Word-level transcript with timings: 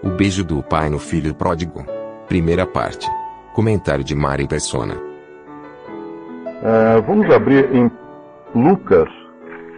O 0.00 0.10
beijo 0.10 0.44
do 0.44 0.62
pai 0.62 0.88
no 0.88 0.98
filho 0.98 1.34
pródigo. 1.34 1.84
Primeira 2.28 2.64
parte. 2.64 3.10
Comentário 3.52 4.04
de 4.04 4.14
Mari 4.14 4.46
Persona. 4.46 4.94
Ah, 6.62 7.02
vamos 7.04 7.28
abrir 7.34 7.68
em 7.74 7.90
Lucas, 8.54 9.08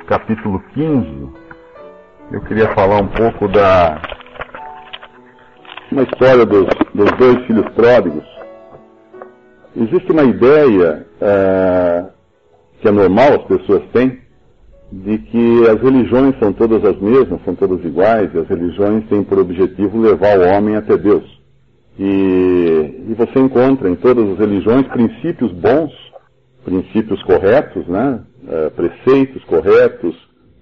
capítulo 0.06 0.62
15. 0.74 1.30
Eu 2.32 2.40
queria 2.42 2.68
falar 2.74 3.00
um 3.00 3.08
pouco 3.08 3.48
da 3.48 3.98
uma 5.90 6.02
história 6.02 6.44
dos, 6.44 6.66
dos 6.94 7.10
dois 7.12 7.46
filhos 7.46 7.68
pródigos. 7.72 8.24
Existe 9.74 10.12
uma 10.12 10.24
ideia 10.24 11.06
ah, 11.22 12.10
que 12.78 12.88
é 12.88 12.90
normal 12.90 13.40
as 13.40 13.44
pessoas 13.44 13.82
têm 13.92 14.20
de 14.92 15.18
que 15.18 15.68
as 15.68 15.80
religiões 15.80 16.36
são 16.38 16.52
todas 16.52 16.84
as 16.84 17.00
mesmas, 17.00 17.40
são 17.44 17.54
todas 17.54 17.84
iguais, 17.84 18.30
e 18.34 18.38
as 18.38 18.48
religiões 18.48 19.06
têm 19.08 19.22
por 19.22 19.38
objetivo 19.38 20.00
levar 20.00 20.38
o 20.38 20.56
homem 20.56 20.76
até 20.76 20.96
Deus. 20.96 21.24
E, 21.98 23.04
e 23.08 23.14
você 23.16 23.38
encontra 23.38 23.88
em 23.88 23.94
todas 23.94 24.28
as 24.30 24.38
religiões 24.38 24.86
princípios 24.88 25.52
bons, 25.52 25.92
princípios 26.64 27.22
corretos, 27.22 27.86
né? 27.86 28.20
Eh, 28.48 28.70
preceitos 28.70 29.44
corretos, 29.44 30.16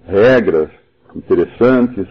regras 0.05 0.69
interessantes. 1.15 2.05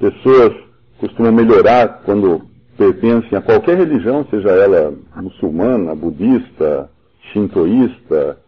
Pessoas 0.00 0.52
costumam 0.98 1.32
melhorar 1.32 2.02
quando 2.04 2.42
pertencem 2.76 3.38
a 3.38 3.40
qualquer 3.40 3.78
religião, 3.78 4.26
seja 4.30 4.50
ela 4.50 4.94
muçulmana, 5.16 5.94
budista, 5.94 6.90
shintoísta, 7.32 8.38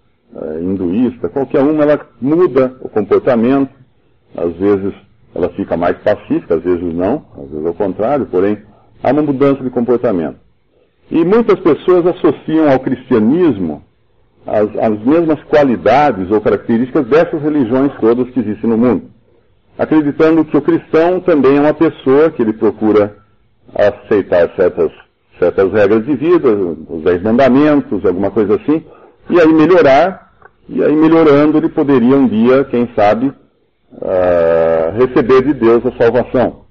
hinduísta, 0.60 1.28
qualquer 1.28 1.60
uma, 1.60 1.82
ela 1.82 2.00
muda 2.20 2.76
o 2.80 2.88
comportamento. 2.88 3.70
Às 4.36 4.52
vezes 4.56 4.92
ela 5.34 5.48
fica 5.50 5.76
mais 5.76 5.96
pacífica, 5.98 6.56
às 6.56 6.62
vezes 6.62 6.94
não, 6.94 7.24
às 7.36 7.50
vezes 7.50 7.66
ao 7.66 7.74
contrário, 7.74 8.26
porém 8.26 8.58
há 9.02 9.12
uma 9.12 9.22
mudança 9.22 9.62
de 9.62 9.70
comportamento. 9.70 10.36
E 11.10 11.24
muitas 11.24 11.58
pessoas 11.60 12.06
associam 12.06 12.70
ao 12.70 12.78
cristianismo 12.80 13.82
as, 14.46 14.68
as 14.76 15.04
mesmas 15.04 15.42
qualidades 15.44 16.30
ou 16.30 16.40
características 16.40 17.06
dessas 17.06 17.42
religiões 17.42 17.92
todas 18.00 18.28
que 18.30 18.40
existem 18.40 18.68
no 18.68 18.76
mundo 18.76 19.18
acreditando 19.78 20.44
que 20.44 20.56
o 20.56 20.62
cristão 20.62 21.20
também 21.20 21.56
é 21.56 21.60
uma 21.60 21.72
pessoa 21.72 22.30
que 22.30 22.42
ele 22.42 22.52
procura 22.52 23.16
aceitar 23.72 24.50
certas, 24.56 24.90
certas 25.38 25.72
regras 25.72 26.04
de 26.04 26.16
vida, 26.16 26.48
os 26.48 27.02
dez 27.04 27.22
mandamentos, 27.22 28.04
alguma 28.04 28.30
coisa 28.30 28.56
assim, 28.56 28.84
e 29.30 29.40
aí 29.40 29.52
melhorar, 29.52 30.32
e 30.68 30.82
aí 30.82 30.94
melhorando 30.94 31.58
ele 31.58 31.68
poderia 31.68 32.16
um 32.16 32.26
dia, 32.26 32.64
quem 32.64 32.88
sabe, 32.94 33.28
uh, 33.28 34.98
receber 34.98 35.42
de 35.42 35.54
Deus 35.54 35.84
a 35.86 35.92
salvação. 35.96 36.64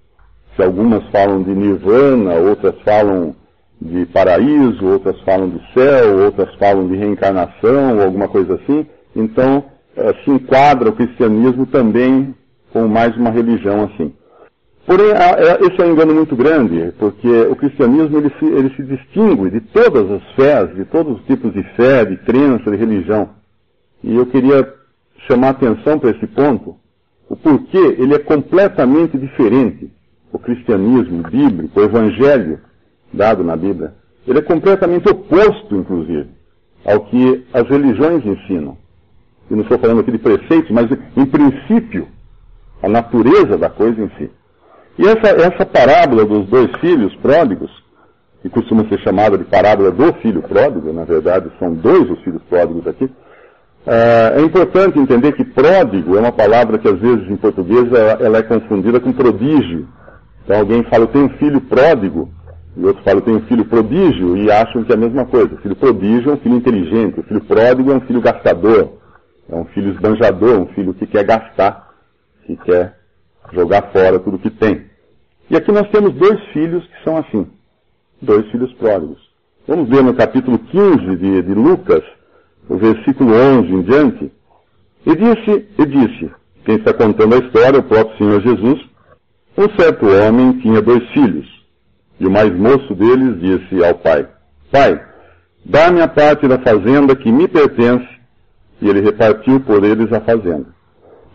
Se 0.56 0.64
algumas 0.64 1.04
falam 1.12 1.44
de 1.44 1.52
nirvana, 1.52 2.34
outras 2.36 2.76
falam 2.84 3.36
de 3.80 4.06
paraíso, 4.08 4.86
outras 4.88 5.20
falam 5.22 5.50
de 5.50 5.62
céu, 5.74 6.26
outras 6.26 6.54
falam 6.56 6.88
de 6.88 6.96
reencarnação, 6.96 7.98
ou 7.98 8.04
alguma 8.04 8.28
coisa 8.28 8.56
assim, 8.56 8.86
então 9.16 9.64
uh, 9.96 10.24
se 10.24 10.32
enquadra 10.32 10.90
o 10.90 10.96
cristianismo 10.96 11.66
também 11.68 12.34
como 12.74 12.88
mais 12.88 13.16
uma 13.16 13.30
religião 13.30 13.84
assim. 13.86 14.14
Porém, 14.88 15.08
esse 15.70 15.82
é 15.82 15.86
um 15.86 15.92
engano 15.92 16.16
muito 16.16 16.34
grande, 16.34 16.94
porque 16.98 17.28
o 17.28 17.58
cristianismo 17.58 18.20
ele 18.20 18.32
se, 18.40 18.46
ele 18.46 18.74
se 18.74 18.84
distingue 18.84 19.50
de 19.50 19.60
todas 19.60 20.10
as 20.10 20.24
fés, 20.32 20.74
de 20.78 20.86
todos 20.86 21.20
os 21.20 21.26
tipos 21.26 21.52
de 21.52 21.62
fé, 21.76 22.06
de 22.06 22.16
crença, 22.16 22.72
de 22.72 22.78
religião. 22.78 23.32
E 24.02 24.16
eu 24.16 24.26
queria 24.28 24.74
chamar 25.28 25.50
atenção 25.50 26.00
para 26.00 26.12
esse 26.12 26.26
ponto, 26.28 26.78
o 27.28 27.36
porquê 27.36 27.98
ele 28.00 28.14
é 28.14 28.20
completamente 28.20 29.18
diferente. 29.18 29.92
O 30.32 30.40
cristianismo 30.40 31.22
bíblico, 31.22 31.78
o 31.78 31.84
evangelho 31.84 32.62
dado 33.12 33.44
na 33.44 33.58
Bíblia, 33.58 33.94
ele 34.26 34.40
é 34.40 34.42
completamente 34.42 35.10
oposto, 35.10 35.76
inclusive, 35.76 36.30
ao 36.86 37.02
que 37.02 37.46
as 37.54 37.68
religiões 37.68 38.26
ensinam. 38.26 38.78
E 39.52 39.54
não 39.54 39.64
estou 39.64 39.80
falando 39.80 40.00
aqui 40.00 40.14
de 40.14 40.18
preceitos, 40.18 40.72
mas 40.72 40.90
em 41.18 41.26
princípio, 41.26 42.08
a 42.82 42.88
natureza 42.88 43.58
da 43.58 43.70
coisa 43.70 44.02
em 44.02 44.10
si. 44.18 44.32
E 44.98 45.04
essa, 45.04 45.30
essa 45.30 45.66
parábola 45.66 46.26
dos 46.26 46.48
dois 46.48 46.72
filhos 46.80 47.16
pródigos, 47.18 47.72
que 48.42 48.50
costuma 48.50 48.88
ser 48.90 49.00
chamada 49.00 49.38
de 49.38 49.44
parábola 49.46 49.92
do 49.92 50.14
filho 50.16 50.42
pródigo, 50.42 50.92
na 50.92 51.04
verdade 51.04 51.52
são 51.60 51.74
dois 51.74 52.10
os 52.10 52.20
filhos 52.22 52.42
pródigos 52.50 52.88
aqui, 52.88 53.10
é, 53.86 54.34
é 54.38 54.42
importante 54.42 55.00
entender 55.00 55.34
que 55.34 55.46
pródigo 55.46 56.18
é 56.18 56.20
uma 56.20 56.32
palavra 56.32 56.78
que 56.78 56.88
às 56.88 57.00
vezes 57.00 57.30
em 57.30 57.38
português 57.38 57.86
ela, 57.94 58.24
ela 58.24 58.38
é 58.40 58.44
confundida 58.44 59.00
com 59.00 59.14
prodígio. 59.14 59.88
Então 60.44 60.60
alguém 60.60 60.84
fala, 60.84 61.04
eu 61.04 61.08
tenho 61.08 61.26
um 61.26 61.38
filho 61.38 61.62
pródigo, 61.62 62.30
e 62.76 62.86
outro 62.86 63.04
fala, 63.04 63.18
eu 63.18 63.22
tenho 63.22 63.38
um 63.38 63.46
filho 63.46 63.66
prodígio, 63.66 64.36
e 64.38 64.52
acham 64.52 64.84
que 64.84 64.92
é 64.92 64.96
a 64.96 65.00
mesma 65.00 65.26
coisa. 65.26 65.56
O 65.56 65.58
filho 65.60 65.76
prodígio 65.76 66.32
é 66.32 66.34
um 66.34 66.38
filho 66.38 66.56
inteligente, 66.56 67.20
o 67.20 67.24
filho 67.24 67.42
pródigo 67.42 67.92
é 67.92 67.96
um 67.96 68.02
filho 68.02 68.22
gastador, 68.22 68.94
é 69.50 69.56
um 69.56 69.66
filho 69.66 69.92
esbanjador, 69.92 70.60
um 70.60 70.68
filho 70.68 70.94
que 70.94 71.06
quer 71.06 71.24
gastar 71.24 71.88
que 72.46 72.56
quer 72.58 72.98
jogar 73.52 73.92
fora 73.92 74.20
tudo 74.20 74.40
que 74.40 74.50
tem. 74.50 74.87
E 75.50 75.56
aqui 75.56 75.72
nós 75.72 75.90
temos 75.90 76.14
dois 76.14 76.42
filhos 76.52 76.86
que 76.86 77.04
são 77.04 77.18
assim, 77.18 77.48
dois 78.22 78.46
filhos 78.52 78.72
pródigos. 78.74 79.18
Vamos 79.68 79.88
ver 79.90 80.04
no 80.04 80.14
capítulo 80.14 80.60
15 80.60 81.16
de, 81.16 81.42
de 81.42 81.54
Lucas, 81.54 82.04
o 82.68 82.78
versículo 82.78 83.34
11 83.34 83.74
em 83.74 83.82
diante. 83.82 84.32
E 85.06 85.16
disse, 85.16 85.68
e 85.78 85.86
disse, 85.86 86.32
quem 86.66 86.76
está 86.76 86.94
contando 86.94 87.36
a 87.36 87.38
história, 87.38 87.80
o 87.80 87.84
próprio 87.84 88.18
Senhor 88.18 88.42
Jesus, 88.42 88.86
um 89.58 89.70
certo 89.80 90.06
homem 90.06 90.60
tinha 90.60 90.82
dois 90.82 91.08
filhos, 91.12 91.48
e 92.20 92.28
o 92.28 92.32
mais 92.32 92.54
moço 92.54 92.94
deles 92.94 93.40
disse 93.40 93.84
ao 93.86 93.96
pai, 93.96 94.28
Pai, 94.70 95.02
dá-me 95.66 96.02
a 96.02 96.10
parte 96.10 96.46
da 96.46 96.60
fazenda 96.60 97.16
que 97.16 97.32
me 97.32 97.48
pertence, 97.48 98.08
e 98.82 98.90
ele 98.90 99.00
repartiu 99.00 99.62
por 99.62 99.84
eles 99.84 100.12
a 100.12 100.20
fazenda. 100.20 100.68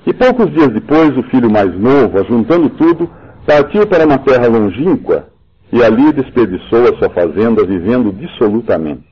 E 0.07 0.13
poucos 0.13 0.51
dias 0.53 0.69
depois, 0.69 1.17
o 1.17 1.23
filho 1.25 1.51
mais 1.51 1.75
novo, 1.79 2.21
ajuntando 2.21 2.69
tudo, 2.71 3.11
partiu 3.47 3.87
para 3.87 4.07
uma 4.07 4.19
terra 4.19 4.47
longínqua 4.47 5.29
e 5.73 5.83
ali 5.83 6.13
desperdiçou 6.13 6.83
a 6.83 6.99
sua 6.99 7.11
fazenda, 7.11 7.65
vivendo 7.65 8.13
dissolutamente. 8.13 9.05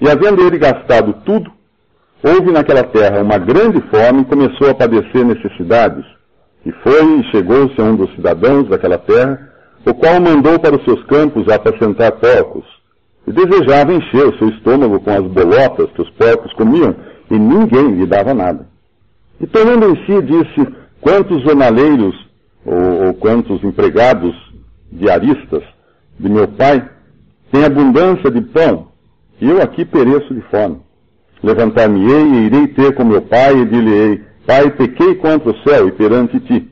E 0.00 0.08
havendo 0.08 0.42
ele 0.46 0.56
gastado 0.58 1.12
tudo, 1.24 1.50
houve 2.22 2.52
naquela 2.52 2.84
terra 2.84 3.20
uma 3.20 3.36
grande 3.36 3.80
fome 3.90 4.22
e 4.22 4.24
começou 4.24 4.70
a 4.70 4.74
padecer 4.74 5.24
necessidades. 5.24 6.04
E 6.64 6.70
foi 6.70 7.18
e 7.18 7.30
chegou-se 7.30 7.80
a 7.80 7.84
um 7.84 7.96
dos 7.96 8.14
cidadãos 8.14 8.68
daquela 8.68 8.98
terra, 8.98 9.50
o 9.84 9.94
qual 9.94 10.20
mandou 10.20 10.58
para 10.58 10.76
os 10.76 10.84
seus 10.84 11.02
campos 11.04 11.48
apacentar 11.48 12.12
porcos. 12.12 12.64
E 13.26 13.32
desejava 13.32 13.92
encher 13.92 14.26
o 14.28 14.38
seu 14.38 14.48
estômago 14.50 15.00
com 15.00 15.10
as 15.10 15.22
bolotas 15.22 15.90
que 15.92 16.02
os 16.02 16.10
porcos 16.10 16.52
comiam, 16.54 16.94
e 17.30 17.38
ninguém 17.38 17.96
lhe 17.96 18.06
dava 18.06 18.32
nada. 18.32 18.66
E 19.40 19.46
tornando 19.46 19.90
em 19.90 19.96
si, 20.06 20.22
disse, 20.22 20.74
quantos 21.00 21.42
jornaleiros 21.42 22.27
ou, 22.70 23.06
ou 23.06 23.14
quantos 23.14 23.62
empregados 23.64 24.34
diaristas 24.90 25.62
de 26.18 26.28
meu 26.28 26.48
pai 26.48 26.88
têm 27.50 27.64
abundância 27.64 28.30
de 28.30 28.40
pão, 28.40 28.88
e 29.40 29.48
eu 29.48 29.62
aqui 29.62 29.84
pereço 29.84 30.34
de 30.34 30.40
fome. 30.42 30.80
Levantar-me-ei 31.42 32.24
e 32.24 32.46
irei 32.46 32.68
ter 32.68 32.94
com 32.94 33.04
meu 33.04 33.22
pai 33.22 33.56
e 33.56 33.64
dir-lhe-ei, 33.64 34.28
Pai, 34.48 34.70
pequei 34.70 35.14
contra 35.16 35.50
o 35.50 35.58
céu 35.62 35.88
e 35.88 35.92
perante 35.92 36.40
ti. 36.40 36.66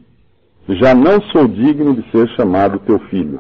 Já 0.67 0.95
não 0.95 1.21
sou 1.31 1.47
digno 1.47 1.95
de 1.95 2.11
ser 2.11 2.27
chamado 2.31 2.79
teu 2.87 2.99
filho. 3.11 3.39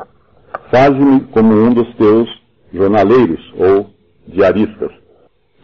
Faze-me 0.70 1.20
como 1.32 1.54
um 1.54 1.72
dos 1.72 1.88
teus 1.94 2.28
jornaleiros 2.70 3.40
ou 3.56 3.88
diaristas. 4.28 4.92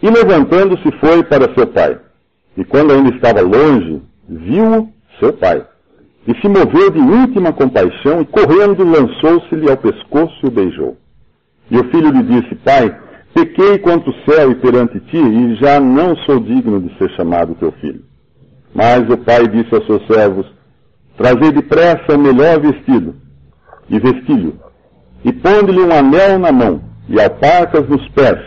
E 0.03 0.09
levantando-se 0.09 0.91
foi 1.01 1.23
para 1.23 1.55
seu 1.55 1.67
pai. 1.67 2.01
E 2.57 2.65
quando 2.65 2.95
ainda 2.95 3.15
estava 3.15 3.43
longe, 3.43 4.01
viu 4.27 4.89
seu 5.21 5.35
pai. 5.35 5.67
E 6.27 6.41
se 6.41 6.49
moveu 6.49 6.91
de 6.91 6.99
íntima 6.99 7.53
compaixão 7.53 8.21
e 8.21 8.27
correndo 8.27 8.85
lançou-se-lhe 8.85 9.71
ao 9.71 9.77
pescoço 9.77 10.39
e 10.45 10.47
o 10.47 10.51
beijou. 10.51 10.97
E 11.71 11.79
o 11.79 11.85
filho 11.91 12.11
lhe 12.11 12.23
disse, 12.23 12.55
pai, 12.57 12.97
pequei 13.35 13.79
contra 13.79 14.11
o 14.11 14.31
céu 14.31 14.53
e 14.53 14.55
perante 14.57 15.01
ti, 15.01 15.17
e 15.17 15.55
já 15.57 15.81
não 15.81 16.15
sou 16.19 16.39
digno 16.39 16.81
de 16.81 16.97
ser 16.99 17.11
chamado 17.17 17.57
teu 17.57 17.73
filho. 17.73 18.05
Mas 18.75 19.09
o 19.09 19.19
pai 19.19 19.49
disse 19.49 19.75
aos 19.75 19.87
seus 19.87 20.07
servos, 20.07 20.47
Trazei 21.17 21.53
depressa 21.53 22.15
o 22.15 22.19
melhor 22.19 22.59
vestido, 22.61 23.15
e 23.89 23.99
vestilho, 23.99 24.59
e 25.25 25.33
ponde-lhe 25.33 25.81
um 25.81 25.93
anel 25.93 26.39
na 26.39 26.51
mão, 26.51 26.83
e 27.09 27.21
alparcas 27.21 27.87
nos 27.89 28.09
pés, 28.09 28.41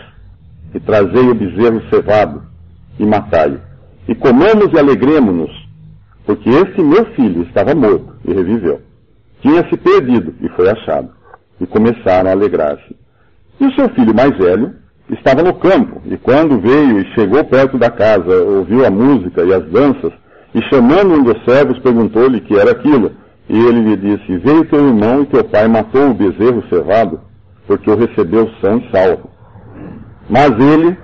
e 0.74 0.80
trazei 0.80 1.28
o 1.28 1.34
bezerro 1.34 1.80
cevado, 1.88 2.42
e 2.98 3.06
matai-o. 3.06 3.60
E 4.08 4.14
comamos 4.14 4.72
e 4.72 4.78
alegremos-nos, 4.78 5.50
porque 6.26 6.50
este 6.50 6.82
meu 6.82 7.04
filho 7.14 7.42
estava 7.44 7.74
morto 7.74 8.16
e 8.24 8.32
reviveu. 8.32 8.80
Tinha-se 9.40 9.76
perdido 9.76 10.34
e 10.40 10.48
foi 10.50 10.68
achado. 10.68 11.10
E 11.60 11.66
começaram 11.66 12.28
a 12.28 12.32
alegrar-se. 12.32 12.96
E 13.60 13.66
o 13.66 13.74
seu 13.74 13.88
filho 13.90 14.14
mais 14.14 14.36
velho 14.36 14.74
estava 15.08 15.42
no 15.42 15.54
campo, 15.54 16.02
e 16.04 16.16
quando 16.16 16.60
veio 16.60 16.98
e 16.98 17.14
chegou 17.14 17.44
perto 17.44 17.78
da 17.78 17.88
casa, 17.88 18.42
ouviu 18.42 18.84
a 18.84 18.90
música 18.90 19.44
e 19.44 19.54
as 19.54 19.64
danças, 19.70 20.12
e 20.52 20.60
chamando 20.62 21.14
um 21.14 21.22
dos 21.22 21.42
servos, 21.44 21.78
perguntou-lhe 21.78 22.40
que 22.40 22.58
era 22.58 22.72
aquilo. 22.72 23.12
E 23.48 23.56
ele 23.56 23.80
lhe 23.82 23.96
disse, 23.96 24.38
veio 24.38 24.64
teu 24.64 24.84
irmão 24.88 25.22
e 25.22 25.26
teu 25.26 25.44
pai 25.44 25.68
matou 25.68 26.10
o 26.10 26.14
bezerro 26.14 26.64
cevado, 26.68 27.20
porque 27.66 27.88
o 27.88 27.96
recebeu 27.96 28.50
são 28.60 28.78
e 28.78 28.90
salvo. 28.90 29.30
Mas 30.28 30.50
ele, 30.50 30.98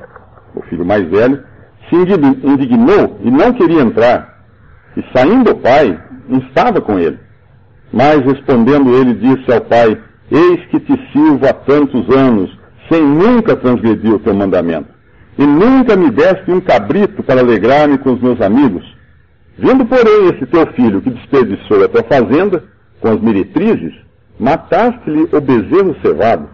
o 0.56 0.62
filho 0.62 0.84
mais 0.84 1.08
velho, 1.08 1.44
se 1.88 1.94
indignou 1.94 3.20
e 3.22 3.30
não 3.30 3.52
queria 3.52 3.82
entrar. 3.82 4.31
E 4.96 5.04
saindo 5.16 5.52
o 5.52 5.58
pai, 5.58 5.98
estava 6.28 6.80
com 6.80 6.98
ele. 6.98 7.18
Mas 7.92 8.20
respondendo 8.20 8.94
ele, 8.94 9.14
disse 9.14 9.52
ao 9.52 9.60
pai, 9.60 9.98
Eis 10.30 10.64
que 10.66 10.80
te 10.80 11.12
sirvo 11.12 11.46
há 11.46 11.52
tantos 11.52 12.08
anos, 12.08 12.50
sem 12.90 13.02
nunca 13.02 13.54
transgredir 13.54 14.14
o 14.14 14.18
teu 14.18 14.34
mandamento. 14.34 14.88
E 15.38 15.46
nunca 15.46 15.94
me 15.94 16.10
deste 16.10 16.50
um 16.50 16.60
cabrito 16.60 17.22
para 17.22 17.40
alegrar-me 17.40 17.98
com 17.98 18.14
os 18.14 18.20
meus 18.20 18.40
amigos. 18.40 18.82
Vendo, 19.58 19.84
porém, 19.84 20.28
esse 20.28 20.46
teu 20.46 20.66
filho 20.68 21.02
que 21.02 21.10
desperdiçou 21.10 21.84
a 21.84 21.88
tua 21.88 22.02
fazenda 22.04 22.64
com 23.00 23.08
as 23.08 23.20
meretrizes, 23.20 23.92
mataste-lhe 24.40 25.28
o 25.30 25.40
bezerro 25.40 25.94
cevado. 26.00 26.48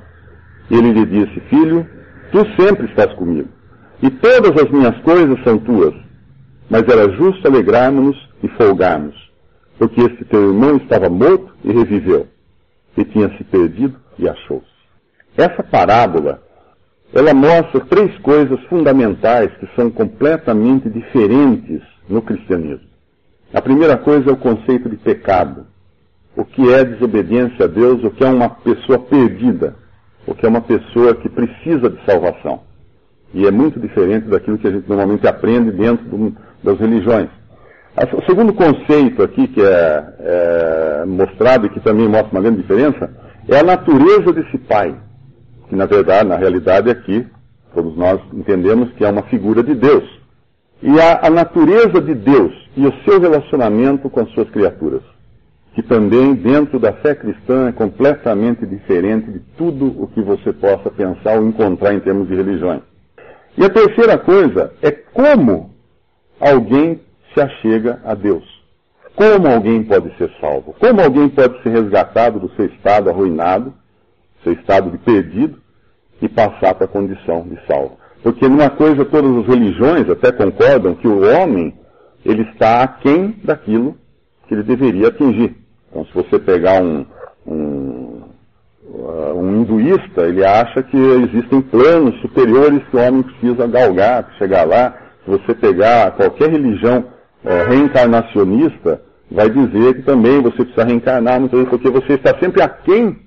Ele 0.69 0.93
lhe 0.93 1.07
disse, 1.07 1.41
filho, 1.49 1.87
tu 2.33 2.45
sempre 2.61 2.87
estás 2.87 3.13
comigo, 3.15 3.49
e 4.03 4.11
todas 4.11 4.61
as 4.63 4.71
minhas 4.71 4.97
coisas 5.03 5.39
são 5.45 5.59
tuas. 5.59 5.95
Mas 6.69 6.83
era 6.83 7.11
justo 7.13 7.47
alegrarmos-nos 7.47 8.28
e 8.43 8.49
folgarmos, 8.49 9.17
porque 9.79 10.01
este 10.01 10.25
teu 10.25 10.49
irmão 10.49 10.77
estava 10.77 11.09
morto 11.09 11.53
e 11.65 11.73
reviveu, 11.73 12.27
e 12.97 13.05
tinha 13.05 13.29
se 13.37 13.45
perdido 13.45 13.99
e 14.19 14.29
achou-se. 14.29 14.67
Essa 15.37 15.63
parábola, 15.63 16.43
ela 17.13 17.33
mostra 17.33 17.81
três 17.81 18.17
coisas 18.19 18.61
fundamentais 18.65 19.51
que 19.59 19.69
são 19.77 19.91
completamente 19.91 20.91
diferentes 20.91 21.81
no 22.09 22.21
cristianismo. 22.21 22.89
A 23.53 23.63
primeira 23.63 23.97
coisa 23.97 24.31
é 24.31 24.33
o 24.33 24.37
conceito 24.37 24.89
de 24.89 24.97
pecado. 24.97 25.67
O 26.37 26.45
que 26.45 26.73
é 26.73 26.85
desobediência 26.85 27.65
a 27.65 27.69
Deus, 27.69 28.05
o 28.05 28.11
que 28.11 28.23
é 28.23 28.29
uma 28.29 28.51
pessoa 28.51 28.99
perdida, 28.99 29.75
o 30.27 30.35
que 30.35 30.45
é 30.45 30.49
uma 30.49 30.61
pessoa 30.61 31.15
que 31.15 31.29
precisa 31.29 31.89
de 31.89 32.05
salvação. 32.05 32.61
E 33.33 33.47
é 33.47 33.51
muito 33.51 33.81
diferente 33.81 34.27
daquilo 34.27 34.59
que 34.59 34.69
a 34.69 34.71
gente 34.71 34.89
normalmente 34.89 35.27
aprende 35.27 35.71
dentro 35.71 36.05
do, 36.05 36.37
das 36.63 36.79
religiões. 36.79 37.29
O 38.01 38.23
segundo 38.27 38.55
conceito 38.55 39.25
aqui 39.25 39.49
que 39.49 39.61
é, 39.61 40.15
é, 40.21 41.05
mostrado 41.05 41.67
e 41.67 41.71
que 41.71 41.81
também 41.81 42.07
mostra 42.07 42.31
uma 42.31 42.41
grande 42.41 42.63
diferença 42.63 43.11
é 43.49 43.59
a 43.59 43.65
natureza 43.65 44.33
desse 44.33 44.57
pai, 44.57 44.95
que 45.69 45.75
na 45.75 45.85
verdade, 45.85 46.29
na 46.29 46.37
realidade 46.37 46.91
aqui, 46.91 47.27
todos 47.75 47.97
nós 47.97 48.21
entendemos 48.33 48.93
que 48.93 49.05
é 49.05 49.11
uma 49.11 49.25
figura 49.25 49.65
de 49.65 49.75
Deus. 49.75 50.05
E 50.81 51.01
a, 51.01 51.27
a 51.27 51.31
natureza 51.31 52.01
de 52.01 52.15
Deus 52.15 52.53
e 52.77 52.87
o 52.87 52.93
seu 53.05 53.21
relacionamento 53.21 54.09
com 54.09 54.21
as 54.21 54.31
suas 54.31 54.49
criaturas, 54.51 55.03
que 55.75 55.83
também 55.83 56.35
dentro 56.35 56.79
da 56.79 56.93
fé 56.93 57.17
cristã 57.17 57.69
é 57.69 57.73
completamente 57.73 58.65
diferente 58.65 59.29
de 59.33 59.41
tudo 59.57 59.87
o 60.01 60.07
que 60.07 60.23
você 60.23 60.53
possa 60.53 60.89
pensar 60.89 61.37
ou 61.37 61.47
encontrar 61.49 61.95
em 61.95 62.01
termos 62.01 62.29
de 62.29 62.37
religiões. 62.37 62.83
E 63.57 63.65
a 63.65 63.69
terceira 63.69 64.17
coisa 64.17 64.73
é 64.83 64.93
como 64.93 65.75
alguém 66.39 67.01
se 67.39 67.41
achega 67.41 68.01
a 68.05 68.15
Deus. 68.15 68.45
Como 69.15 69.49
alguém 69.49 69.83
pode 69.85 70.17
ser 70.17 70.31
salvo? 70.41 70.75
Como 70.79 71.01
alguém 71.01 71.29
pode 71.29 71.63
ser 71.63 71.71
resgatado 71.71 72.41
do 72.41 72.51
seu 72.55 72.67
estado 72.67 73.11
arruinado, 73.11 73.73
seu 74.43 74.53
estado 74.53 74.91
de 74.91 74.99
perdido, 74.99 75.59
e 76.21 76.29
passar 76.29 76.75
para 76.75 76.85
a 76.85 76.89
condição 76.89 77.43
de 77.43 77.59
salvo? 77.67 77.99
Porque 78.23 78.49
numa 78.49 78.71
coisa 78.71 79.05
todas 79.05 79.37
as 79.39 79.47
religiões 79.47 80.09
até 80.11 80.33
concordam 80.33 80.95
que 80.97 81.07
o 81.07 81.21
homem 81.21 81.75
ele 82.25 82.43
está 82.43 82.83
aquém 82.83 83.37
daquilo 83.45 83.97
que 84.47 84.55
ele 84.55 84.65
deveria 84.65 85.09
atingir. 85.09 85.57
Então 85.89 86.05
se 86.07 86.13
você 86.15 86.39
pegar 86.39 86.83
um, 86.83 87.07
um, 87.47 88.23
uh, 88.85 89.35
um 89.35 89.63
hinduísta, 89.63 90.23
ele 90.23 90.45
acha 90.45 90.83
que 90.83 90.97
existem 90.97 91.61
planos 91.61 92.21
superiores 92.21 92.83
que 92.89 92.97
o 92.97 93.01
homem 93.01 93.23
precisa 93.23 93.67
galgar 93.67 94.29
chegar 94.39 94.65
lá. 94.65 94.97
Se 95.25 95.31
você 95.31 95.55
pegar 95.55 96.13
qualquer 96.13 96.51
religião 96.51 97.18
uh, 97.45 97.69
reencarnacionista, 97.69 99.03
vai 99.31 99.49
dizer 99.49 99.95
que 99.95 100.03
também 100.03 100.41
você 100.41 100.65
precisa 100.65 100.85
reencarnar, 100.85 101.41
porque 101.49 101.91
você 101.91 102.15
está 102.15 102.39
sempre 102.39 102.63
aquém 102.63 103.19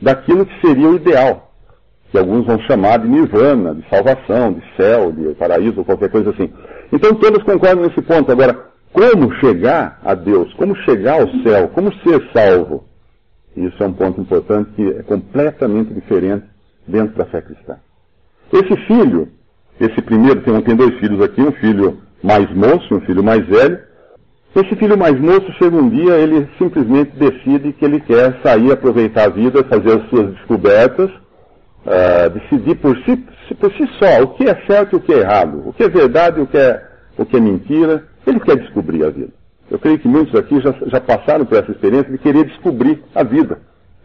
daquilo 0.00 0.46
que 0.46 0.60
seria 0.66 0.88
o 0.88 0.96
ideal 0.96 1.48
que 2.10 2.18
alguns 2.18 2.46
vão 2.46 2.58
chamar 2.60 2.98
de 2.98 3.08
nirvana, 3.08 3.74
de 3.74 3.86
salvação, 3.88 4.54
de 4.54 4.62
céu, 4.76 5.12
de 5.12 5.34
paraíso, 5.34 5.78
ou 5.78 5.84
qualquer 5.84 6.10
coisa 6.10 6.30
assim. 6.30 6.50
Então 6.92 7.14
todos 7.14 7.42
concordam 7.42 7.84
nesse 7.84 8.00
ponto. 8.00 8.30
Agora, 8.32 8.66
como 8.92 9.32
chegar 9.36 10.00
a 10.02 10.14
Deus? 10.14 10.52
Como 10.54 10.74
chegar 10.76 11.20
ao 11.20 11.28
céu? 11.42 11.68
Como 11.68 11.92
ser 12.02 12.26
salvo? 12.32 12.84
Isso 13.56 13.82
é 13.82 13.86
um 13.86 13.92
ponto 13.92 14.20
importante 14.20 14.70
que 14.74 14.88
é 14.88 15.02
completamente 15.02 15.92
diferente 15.92 16.46
dentro 16.86 17.16
da 17.16 17.26
fé 17.26 17.42
cristã. 17.42 17.76
Esse 18.52 18.76
filho, 18.86 19.28
esse 19.78 20.00
primeiro, 20.00 20.40
tem, 20.40 20.60
tem 20.62 20.76
dois 20.76 20.98
filhos 20.98 21.20
aqui, 21.20 21.42
um 21.42 21.52
filho 21.52 21.98
mais 22.22 22.50
moço 22.54 22.94
um 22.94 23.00
filho 23.00 23.22
mais 23.22 23.44
velho. 23.46 23.78
Esse 24.54 24.74
filho 24.76 24.96
mais 24.96 25.18
moço, 25.20 25.52
chega 25.58 25.76
um 25.76 25.88
dia, 25.88 26.14
ele 26.16 26.48
simplesmente 26.58 27.12
decide 27.16 27.72
que 27.72 27.84
ele 27.84 28.00
quer 28.00 28.40
sair, 28.42 28.72
aproveitar 28.72 29.24
a 29.24 29.28
vida, 29.28 29.62
fazer 29.64 30.00
as 30.00 30.08
suas 30.08 30.32
descobertas, 30.34 31.10
uh, 31.10 32.30
decidir 32.30 32.76
por 32.76 32.96
si, 33.04 33.16
por 33.54 33.70
si 33.72 33.86
só 33.98 34.22
o 34.22 34.28
que 34.34 34.48
é 34.48 34.54
certo 34.66 34.94
e 34.94 34.96
o 34.96 35.00
que 35.00 35.12
é 35.12 35.18
errado, 35.18 35.62
o 35.68 35.72
que 35.72 35.84
é 35.84 35.88
verdade 35.88 36.40
e 36.40 36.42
o 36.42 36.46
que 36.46 36.56
é, 36.56 36.82
o 37.16 37.24
que 37.24 37.36
é 37.36 37.40
mentira. 37.40 38.04
Ele 38.26 38.40
quer 38.40 38.56
descobrir 38.56 39.04
a 39.04 39.10
vida. 39.10 39.32
Eu 39.70 39.78
creio 39.78 39.98
que 39.98 40.08
muitos 40.08 40.34
aqui 40.34 40.60
já, 40.60 40.74
já 40.86 41.00
passaram 41.00 41.44
por 41.44 41.58
essa 41.58 41.70
experiência 41.70 42.10
de 42.10 42.18
querer 42.18 42.44
descobrir 42.46 43.02
a 43.14 43.22
vida, 43.22 43.58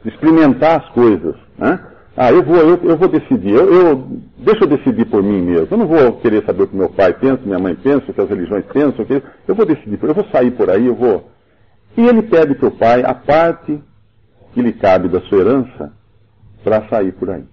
de 0.03 0.09
experimentar 0.09 0.81
as 0.81 0.89
coisas. 0.89 1.35
Né? 1.57 1.79
Ah, 2.15 2.31
eu 2.31 2.43
vou, 2.43 2.57
eu, 2.57 2.79
eu 2.83 2.97
vou 2.97 3.07
decidir, 3.07 3.53
eu, 3.53 3.73
eu, 3.73 4.07
deixa 4.37 4.63
eu 4.63 4.67
decidir 4.67 5.05
por 5.05 5.23
mim 5.23 5.41
mesmo. 5.41 5.67
Eu 5.71 5.77
não 5.77 5.87
vou 5.87 6.13
querer 6.19 6.45
saber 6.45 6.63
o 6.63 6.67
que 6.67 6.75
meu 6.75 6.89
pai 6.89 7.11
pensa, 7.13 7.41
minha 7.43 7.57
mãe 7.57 7.75
pensa, 7.75 8.03
o 8.07 8.13
que 8.13 8.21
as 8.21 8.29
religiões 8.29 8.65
pensam, 8.65 9.03
que, 9.03 9.21
eu 9.47 9.55
vou 9.55 9.65
decidir, 9.65 9.97
eu 10.01 10.13
vou 10.13 10.25
sair 10.25 10.51
por 10.51 10.69
aí, 10.69 10.85
eu 10.85 10.95
vou. 10.95 11.31
E 11.97 12.05
ele 12.05 12.21
pede 12.21 12.53
para 12.55 12.67
o 12.67 12.71
pai 12.71 13.03
a 13.03 13.15
parte 13.15 13.81
que 14.53 14.61
lhe 14.61 14.73
cabe 14.73 15.09
da 15.09 15.21
sua 15.21 15.39
herança 15.39 15.91
para 16.63 16.87
sair 16.87 17.11
por 17.13 17.31
aí. 17.31 17.43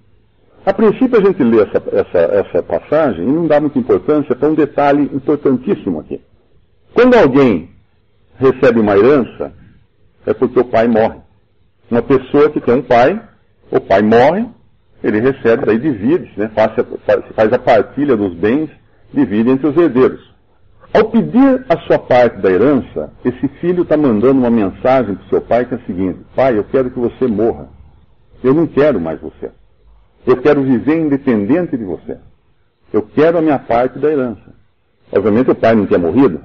A 0.65 0.75
princípio 0.75 1.19
a 1.19 1.25
gente 1.25 1.43
lê 1.43 1.63
essa, 1.63 1.83
essa, 1.93 2.19
essa 2.19 2.63
passagem 2.63 3.25
e 3.25 3.33
não 3.33 3.47
dá 3.47 3.59
muita 3.59 3.79
importância 3.79 4.37
para 4.37 4.49
um 4.49 4.55
detalhe 4.55 5.05
importantíssimo 5.05 6.01
aqui. 6.01 6.21
Quando 6.93 7.15
alguém 7.15 7.71
recebe 8.39 8.79
uma 8.79 8.97
herança, 8.97 9.55
é 10.27 10.35
porque 10.35 10.61
o 10.61 10.65
pai 10.65 10.87
morre. 10.87 11.19
Uma 11.91 12.03
pessoa 12.03 12.51
que 12.51 12.61
tem 12.61 12.75
um 12.75 12.83
pai, 12.83 13.21
o 13.71 13.81
pai 13.81 14.03
morre, 14.03 14.47
ele 15.03 15.21
recebe, 15.21 15.65
daí 15.65 15.79
divide, 15.79 16.31
né, 16.37 16.51
faz, 16.55 16.73
faz 17.35 17.53
a 17.53 17.59
partilha 17.59 18.17
dos 18.17 18.35
bens, 18.35 18.71
divide 19.13 19.51
entre 19.51 19.67
os 19.67 19.77
herdeiros. 19.77 20.31
Ao 20.93 21.05
pedir 21.05 21.65
a 21.69 21.79
sua 21.87 21.99
parte 21.99 22.39
da 22.39 22.51
herança, 22.51 23.13
esse 23.25 23.47
filho 23.61 23.85
está 23.85 23.97
mandando 23.97 24.41
uma 24.41 24.51
mensagem 24.51 25.15
para 25.15 25.25
o 25.25 25.29
seu 25.29 25.41
pai 25.41 25.65
que 25.65 25.75
é 25.75 25.77
a 25.77 25.87
seguinte: 25.87 26.19
Pai, 26.35 26.59
eu 26.59 26.65
quero 26.65 26.91
que 26.91 26.99
você 26.99 27.29
morra. 27.29 27.69
Eu 28.43 28.53
não 28.53 28.67
quero 28.67 29.01
mais 29.01 29.21
você. 29.21 29.51
Eu 30.27 30.37
quero 30.39 30.63
viver 30.63 30.99
independente 30.99 31.77
de 31.77 31.85
você. 31.85 32.19
Eu 32.93 33.03
quero 33.03 33.39
a 33.39 33.41
minha 33.41 33.59
parte 33.59 34.01
da 34.01 34.11
herança. 34.11 34.53
Obviamente 35.13 35.51
o 35.51 35.55
pai 35.55 35.75
não 35.77 35.87
tinha 35.87 35.99
morrido. 35.99 36.41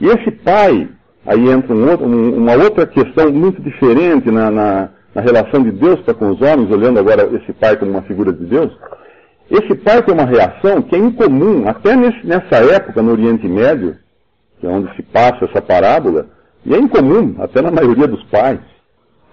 E 0.00 0.06
esse 0.06 0.30
pai, 0.30 0.88
aí 1.26 1.50
entra 1.50 1.74
um 1.74 1.90
outro, 1.90 2.06
um, 2.06 2.36
uma 2.36 2.54
outra 2.54 2.86
questão 2.86 3.32
muito 3.32 3.60
diferente 3.60 4.30
na, 4.30 4.50
na, 4.52 4.88
na 5.14 5.22
relação 5.22 5.62
de 5.62 5.70
Deus 5.70 6.00
para 6.00 6.14
com 6.14 6.30
os 6.30 6.40
homens, 6.40 6.70
olhando 6.70 6.98
agora 6.98 7.28
esse 7.36 7.52
pai 7.52 7.76
como 7.76 7.92
uma 7.92 8.02
figura 8.02 8.32
de 8.32 8.44
Deus. 8.44 8.76
Esse 9.50 9.74
pai 9.76 10.02
tem 10.02 10.14
uma 10.14 10.24
reação 10.24 10.82
que 10.82 10.94
é 10.94 10.98
incomum, 10.98 11.68
até 11.68 11.94
nesse, 11.94 12.26
nessa 12.26 12.56
época 12.56 13.00
no 13.00 13.12
Oriente 13.12 13.46
Médio, 13.46 13.96
que 14.58 14.66
é 14.66 14.70
onde 14.70 14.94
se 14.96 15.02
passa 15.02 15.44
essa 15.44 15.62
parábola, 15.62 16.26
e 16.64 16.74
é 16.74 16.78
incomum, 16.78 17.36
até 17.38 17.60
na 17.60 17.70
maioria 17.70 18.08
dos 18.08 18.22
pais. 18.24 18.58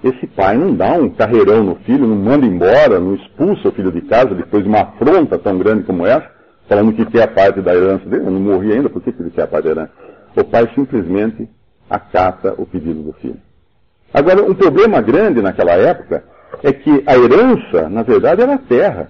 Esse 0.03 0.27
pai 0.27 0.57
não 0.57 0.75
dá 0.75 0.93
um 0.93 1.09
carreirão 1.09 1.63
no 1.63 1.75
filho, 1.75 2.07
não 2.07 2.15
manda 2.15 2.45
embora, 2.45 2.99
não 2.99 3.15
expulsa 3.15 3.69
o 3.69 3.71
filho 3.71 3.91
de 3.91 4.01
casa 4.01 4.35
depois 4.35 4.63
de 4.63 4.69
uma 4.69 4.81
afronta 4.81 5.37
tão 5.39 5.57
grande 5.57 5.83
como 5.83 6.05
essa, 6.05 6.29
falando 6.67 6.93
que 6.93 7.05
quer 7.05 7.23
a 7.23 7.27
parte 7.27 7.61
da 7.61 7.73
herança 7.73 8.05
dele. 8.05 8.25
Eu 8.25 8.31
não 8.31 8.39
morri 8.39 8.73
ainda, 8.73 8.89
por 8.89 9.01
que 9.01 9.13
ele 9.17 9.29
quer 9.29 9.43
a 9.43 9.47
parte 9.47 9.65
da 9.65 9.71
herança? 9.71 9.91
O 10.35 10.43
pai 10.43 10.69
simplesmente 10.75 11.47
acata 11.89 12.53
o 12.57 12.65
pedido 12.65 13.01
do 13.03 13.13
filho. 13.13 13.39
Agora, 14.13 14.43
um 14.43 14.53
problema 14.53 15.01
grande 15.01 15.41
naquela 15.41 15.73
época 15.73 16.23
é 16.63 16.73
que 16.73 17.03
a 17.05 17.17
herança, 17.17 17.89
na 17.89 18.03
verdade, 18.03 18.41
era 18.41 18.55
a 18.55 18.57
terra. 18.57 19.09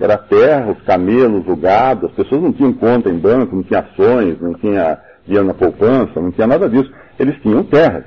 Era 0.00 0.14
a 0.14 0.18
terra, 0.18 0.72
os 0.72 0.82
camelos, 0.82 1.46
o 1.46 1.54
gado, 1.54 2.06
as 2.06 2.12
pessoas 2.12 2.42
não 2.42 2.52
tinham 2.52 2.72
conta 2.72 3.08
em 3.08 3.16
banco, 3.16 3.54
não 3.54 3.62
tinham 3.62 3.80
ações, 3.80 4.40
não 4.40 4.54
tinha 4.54 4.98
dinheiro 5.24 5.46
na 5.46 5.54
poupança, 5.54 6.20
não 6.20 6.32
tinha 6.32 6.46
nada 6.46 6.68
disso. 6.68 6.92
Eles 7.18 7.40
tinham 7.42 7.62
terras. 7.62 8.04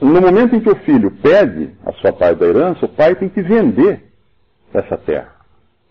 No 0.00 0.20
momento 0.20 0.54
em 0.54 0.60
que 0.60 0.68
o 0.68 0.76
filho 0.76 1.10
pede 1.22 1.70
a 1.86 1.92
sua 1.92 2.12
parte 2.12 2.38
da 2.38 2.46
herança, 2.46 2.84
o 2.84 2.88
pai 2.88 3.14
tem 3.14 3.30
que 3.30 3.40
vender 3.40 4.04
essa 4.74 4.96
terra 4.98 5.36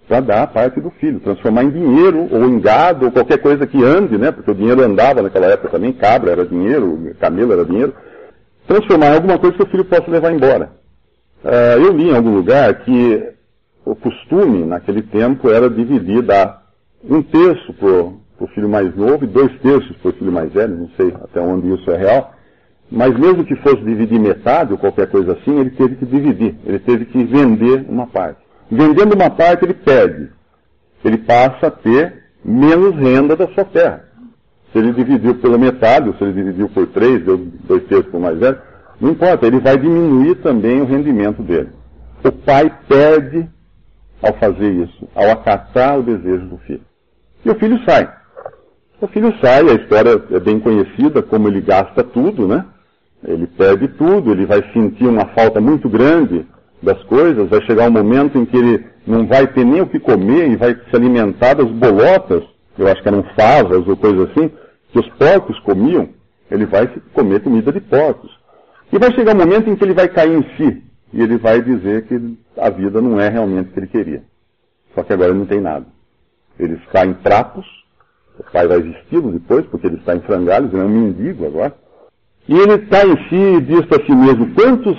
para 0.08 0.20
dar 0.20 0.44
a 0.44 0.48
parte 0.48 0.80
do 0.80 0.92
filho, 0.92 1.20
transformar 1.20 1.64
em 1.64 1.72
dinheiro 1.72 2.28
ou 2.32 2.46
em 2.46 2.60
gado 2.60 3.06
ou 3.06 3.12
qualquer 3.12 3.40
coisa 3.40 3.66
que 3.66 3.84
ande, 3.84 4.18
né? 4.18 4.32
Porque 4.32 4.52
o 4.52 4.56
dinheiro 4.56 4.84
andava 4.84 5.22
naquela 5.22 5.48
época 5.48 5.70
também, 5.70 5.94
cabra 5.94 6.32
era 6.32 6.46
dinheiro, 6.46 7.16
camelo 7.20 7.54
era 7.54 7.66
dinheiro. 7.66 7.94
Transformar 8.68 9.12
em 9.12 9.16
alguma 9.16 9.38
coisa 9.38 9.56
que 9.56 9.64
o 9.64 9.68
filho 9.68 9.86
possa 9.86 10.10
levar 10.10 10.32
embora. 10.32 10.72
Uh, 11.44 11.80
eu 11.80 11.92
li 11.94 12.10
em 12.10 12.16
algum 12.16 12.36
lugar 12.36 12.74
que 12.84 13.36
o 13.86 13.96
costume 13.96 14.66
naquele 14.66 15.04
tempo 15.04 15.50
era 15.50 15.70
dividir, 15.70 16.24
dar 16.24 16.64
um 17.04 17.22
terço 17.22 17.72
para 17.74 17.88
o 17.88 18.48
filho 18.54 18.68
mais 18.68 18.96
novo 18.96 19.24
e 19.24 19.28
dois 19.28 19.52
terços 19.60 19.96
para 19.98 20.10
o 20.10 20.14
filho 20.14 20.32
mais 20.32 20.52
velho, 20.52 20.76
não 20.76 20.90
sei 20.98 21.14
até 21.24 21.40
onde 21.40 21.72
isso 21.72 21.90
é 21.92 21.98
real. 21.98 22.34
Mas 22.92 23.18
mesmo 23.18 23.46
que 23.46 23.56
fosse 23.58 23.84
dividir 23.84 24.20
metade 24.20 24.72
ou 24.72 24.78
qualquer 24.78 25.08
coisa 25.08 25.34
assim, 25.34 25.60
ele 25.60 25.72
teve 25.72 25.96
que 25.96 26.06
dividir, 26.06 26.56
ele 26.66 26.80
teve 26.80 27.06
que 27.06 27.24
vender 27.24 27.86
uma 27.88 28.08
parte. 28.08 28.40
Vendendo 28.70 29.14
uma 29.14 29.30
parte, 29.30 29.66
ele 29.66 29.74
perde. 29.74 30.30
Ele 31.04 31.18
passa 31.20 31.68
a 31.68 31.72
ter 31.72 32.24
menos 32.44 32.96
renda 32.96 33.36
da 33.36 33.48
sua 33.50 33.66
terra. 33.66 34.06
Se 34.76 34.80
ele 34.80 34.92
dividiu 34.92 35.36
pela 35.36 35.58
metade, 35.58 36.10
ou 36.10 36.16
se 36.16 36.24
ele 36.26 36.34
dividiu 36.34 36.68
por 36.68 36.86
três, 36.88 37.24
deu 37.24 37.38
dois 37.38 37.86
terços 37.86 38.12
por 38.12 38.20
mais 38.20 38.38
velho, 38.38 38.58
não 39.00 39.12
importa, 39.12 39.48
ele 39.48 39.62
vai 39.62 39.78
diminuir 39.78 40.36
também 40.42 40.82
o 40.82 40.86
rendimento 40.86 41.42
dele. 41.42 41.70
O 42.22 42.30
pai 42.30 42.70
perde 42.86 43.48
ao 44.22 44.34
fazer 44.34 44.70
isso, 44.70 45.08
ao 45.16 45.32
acatar 45.32 45.98
o 45.98 46.04
desejo 46.04 46.48
do 46.48 46.58
filho. 46.58 46.82
E 47.46 47.50
o 47.50 47.56
filho 47.56 47.80
sai. 47.86 48.12
O 49.00 49.08
filho 49.08 49.34
sai, 49.42 49.62
a 49.62 49.76
história 49.76 50.22
é 50.32 50.40
bem 50.42 50.60
conhecida, 50.60 51.22
como 51.22 51.48
ele 51.48 51.62
gasta 51.62 52.04
tudo, 52.04 52.46
né? 52.46 52.66
Ele 53.26 53.48
perde 53.48 53.88
tudo, 53.88 54.34
ele 54.34 54.46
vai 54.46 54.62
sentir 54.74 55.08
uma 55.08 55.28
falta 55.28 55.62
muito 55.62 55.88
grande 55.88 56.46
das 56.84 57.02
coisas, 57.04 57.48
vai 57.48 57.62
chegar 57.62 57.88
um 57.88 57.94
momento 57.94 58.38
em 58.38 58.44
que 58.44 58.58
ele 58.58 58.86
não 59.08 59.26
vai 59.26 59.48
ter 59.48 59.64
nem 59.64 59.80
o 59.80 59.88
que 59.88 60.02
comer 60.02 60.50
e 60.50 60.58
vai 60.58 60.76
se 60.76 60.94
alimentar 60.94 61.54
das 61.54 61.72
bolotas, 61.72 62.44
eu 62.78 62.90
acho 62.90 63.02
que 63.02 63.08
eram 63.08 63.24
favas 63.38 63.88
ou 63.88 63.96
coisa 63.96 64.26
assim, 64.26 64.52
que 64.96 65.00
os 65.00 65.10
porcos 65.10 65.60
comiam, 65.60 66.08
ele 66.50 66.66
vai 66.66 66.88
comer 67.14 67.42
comida 67.42 67.70
de 67.70 67.82
porcos. 67.82 68.32
E 68.94 68.98
vai 68.98 69.12
chegar 69.14 69.36
um 69.36 69.40
momento 69.40 69.70
em 69.70 69.76
que 69.76 69.84
ele 69.84 69.94
vai 69.94 70.08
cair 70.08 70.38
em 70.38 70.44
si, 70.56 70.84
e 71.12 71.22
ele 71.22 71.38
vai 71.38 71.62
dizer 71.62 72.08
que 72.08 72.38
a 72.58 72.70
vida 72.70 73.02
não 73.02 73.20
é 73.20 73.28
realmente 73.28 73.70
o 73.70 73.74
que 73.74 73.80
ele 73.80 73.88
queria. 73.88 74.24
Só 74.94 75.04
que 75.04 75.12
agora 75.12 75.32
ele 75.32 75.40
não 75.40 75.46
tem 75.46 75.60
nada. 75.60 75.86
Ele 76.58 76.76
está 76.76 77.06
em 77.06 77.14
trapos, 77.16 77.66
o 78.40 78.44
pai 78.50 78.68
vai 78.68 78.82
vesti-lo 78.82 79.34
depois, 79.34 79.66
porque 79.66 79.86
ele 79.86 79.98
está 79.98 80.16
em 80.16 80.22
frangalhos, 80.22 80.72
ele 80.72 80.82
é 80.82 80.86
um 80.86 80.90
mendigo 80.90 81.46
agora. 81.46 81.76
E 82.48 82.58
ele 82.58 82.76
está 82.76 83.06
em 83.06 83.18
si 83.28 83.36
e 83.36 83.62
diz 83.62 83.86
para 83.88 84.06
si 84.06 84.16
mesmo, 84.16 84.54
quantos 84.54 84.98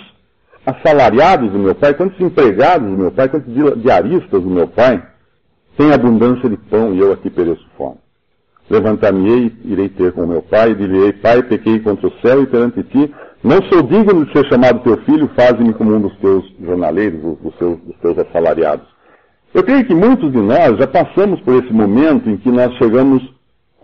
assalariados 0.67 1.51
do 1.53 1.59
meu 1.59 1.75
pai, 1.75 1.95
quantos 1.95 2.21
empregados 2.21 2.87
do 2.87 2.99
meu 2.99 3.11
pai, 3.11 3.31
quantos 3.31 3.51
diaristas 3.81 4.43
do 4.43 4.51
meu 4.51 4.69
pai 4.69 5.03
têm 5.75 5.91
abundância 5.91 6.51
de 6.51 6.57
pão 6.59 6.93
e 6.93 6.99
eu 6.99 7.13
aqui 7.13 7.31
pereço 7.31 7.67
fome. 7.79 7.97
Levantar-me-ei 8.69 9.53
irei 9.65 9.89
ter 9.89 10.13
com 10.13 10.27
meu 10.27 10.43
pai, 10.43 10.73
e 10.73 10.75
direi, 10.75 11.13
pai, 11.13 11.43
pequei 11.43 11.79
contra 11.81 12.09
o 12.09 12.13
céu 12.21 12.43
e 12.43 12.47
perante 12.47 12.83
ti, 12.83 13.15
não 13.43 13.63
sou 13.71 13.83
digno 13.83 14.25
de 14.25 14.33
ser 14.33 14.45
chamado 14.49 14.83
teu 14.83 14.97
filho, 15.05 15.31
faze-me 15.37 15.73
como 15.75 15.95
um 15.95 16.01
dos 16.01 16.17
teus 16.19 16.45
jornaleiros, 16.61 17.21
dos 17.39 17.55
teus, 17.57 17.79
dos 17.79 17.97
teus 17.99 18.19
assalariados. 18.19 18.87
Eu 19.55 19.63
creio 19.63 19.85
que 19.87 19.95
muitos 19.95 20.33
de 20.33 20.39
nós 20.39 20.77
já 20.79 20.87
passamos 20.87 21.41
por 21.43 21.63
esse 21.63 21.73
momento 21.73 22.29
em 22.29 22.37
que 22.37 22.51
nós 22.51 22.75
chegamos 22.75 23.23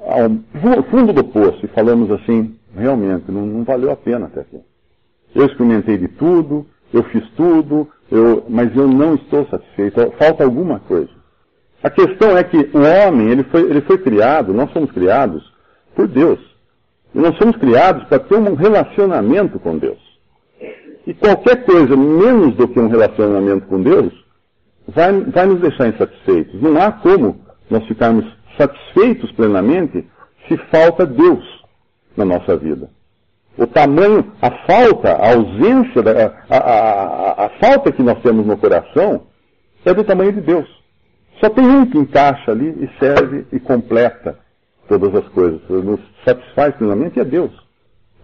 ao 0.04 0.82
fundo 0.90 1.12
do 1.12 1.24
poço 1.24 1.64
e 1.64 1.68
falamos 1.68 2.10
assim, 2.10 2.56
realmente, 2.76 3.30
não, 3.30 3.46
não 3.46 3.64
valeu 3.64 3.92
a 3.92 3.96
pena 3.96 4.26
até 4.26 4.40
aqui. 4.40 4.60
Eu 5.34 5.46
experimentei 5.46 5.96
de 5.96 6.08
tudo, 6.08 6.66
eu 6.92 7.02
fiz 7.04 7.26
tudo, 7.36 7.88
eu, 8.10 8.44
mas 8.48 8.74
eu 8.76 8.88
não 8.88 9.14
estou 9.14 9.46
satisfeito, 9.46 10.12
falta 10.18 10.44
alguma 10.44 10.80
coisa. 10.80 11.21
A 11.82 11.90
questão 11.90 12.36
é 12.36 12.44
que 12.44 12.56
o 12.56 12.80
homem, 12.80 13.28
ele 13.28 13.42
foi, 13.44 13.62
ele 13.62 13.80
foi 13.80 13.98
criado, 13.98 14.54
nós 14.54 14.70
somos 14.72 14.90
criados 14.92 15.42
por 15.94 16.06
Deus. 16.06 16.38
E 17.14 17.18
nós 17.18 17.36
somos 17.36 17.56
criados 17.56 18.04
para 18.04 18.20
ter 18.20 18.36
um 18.36 18.54
relacionamento 18.54 19.58
com 19.58 19.76
Deus. 19.76 19.98
E 21.06 21.12
qualquer 21.12 21.64
coisa 21.64 21.96
menos 21.96 22.54
do 22.54 22.68
que 22.68 22.78
um 22.78 22.88
relacionamento 22.88 23.66
com 23.66 23.82
Deus 23.82 24.12
vai, 24.86 25.12
vai 25.24 25.46
nos 25.46 25.60
deixar 25.60 25.88
insatisfeitos. 25.88 26.60
Não 26.62 26.80
há 26.80 26.92
como 26.92 27.40
nós 27.68 27.84
ficarmos 27.86 28.24
satisfeitos 28.56 29.32
plenamente 29.32 30.06
se 30.48 30.56
falta 30.70 31.04
Deus 31.04 31.44
na 32.16 32.24
nossa 32.24 32.56
vida. 32.56 32.88
O 33.58 33.66
tamanho, 33.66 34.32
a 34.40 34.50
falta, 34.66 35.12
a 35.12 35.34
ausência, 35.34 36.02
a, 36.48 36.56
a, 36.56 36.58
a, 36.58 37.46
a 37.46 37.48
falta 37.60 37.92
que 37.92 38.02
nós 38.02 38.18
temos 38.22 38.46
no 38.46 38.56
coração 38.56 39.22
é 39.84 39.92
do 39.92 40.04
tamanho 40.04 40.32
de 40.32 40.40
Deus. 40.40 40.81
Só 41.42 41.50
tem 41.50 41.66
um 41.66 41.84
que 41.84 41.98
encaixa 41.98 42.52
ali 42.52 42.68
e 42.68 43.04
serve 43.04 43.44
e 43.50 43.58
completa 43.58 44.38
todas 44.88 45.12
as 45.12 45.26
coisas. 45.30 45.60
Nos 45.68 45.98
satisfaz 46.24 46.72
plenamente 46.76 47.18
é 47.18 47.24
Deus. 47.24 47.50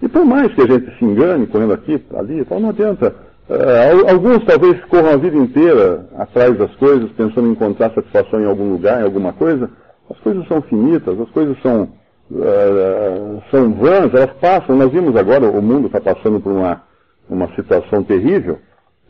E 0.00 0.08
por 0.08 0.24
mais 0.24 0.54
que 0.54 0.62
a 0.62 0.66
gente 0.66 0.96
se 0.96 1.04
engane 1.04 1.48
correndo 1.48 1.72
aqui, 1.72 2.00
ali, 2.14 2.44
tal, 2.44 2.60
não 2.60 2.68
adianta. 2.68 3.12
Uh, 3.50 4.08
alguns 4.08 4.44
talvez 4.44 4.78
corram 4.84 5.14
a 5.14 5.16
vida 5.16 5.36
inteira 5.36 6.06
atrás 6.16 6.56
das 6.56 6.72
coisas, 6.76 7.10
pensando 7.12 7.48
em 7.48 7.52
encontrar 7.52 7.90
satisfação 7.92 8.40
em 8.40 8.46
algum 8.46 8.70
lugar, 8.70 9.00
em 9.00 9.04
alguma 9.04 9.32
coisa. 9.32 9.68
As 10.08 10.18
coisas 10.20 10.46
são 10.46 10.62
finitas, 10.62 11.18
as 11.18 11.30
coisas 11.30 11.60
são 11.60 11.88
uh, 12.30 13.42
são 13.50 13.74
vãs, 13.74 14.14
elas 14.14 14.32
passam. 14.34 14.76
Nós 14.76 14.92
vimos 14.92 15.16
agora, 15.16 15.50
o 15.50 15.60
mundo 15.60 15.88
está 15.88 16.00
passando 16.00 16.38
por 16.38 16.52
uma, 16.52 16.82
uma 17.28 17.48
situação 17.56 18.04
terrível. 18.04 18.60